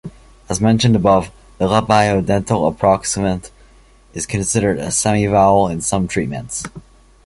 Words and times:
As 0.49 0.59
mentioned 0.59 0.95
above, 0.95 1.29
the 1.59 1.67
labiodental 1.67 2.67
approximant 2.75 3.51
is 4.15 4.25
considered 4.25 4.79
a 4.79 4.87
semivowel 4.87 5.69
in 5.71 5.79
some 5.81 6.07
treatments. 6.07 6.63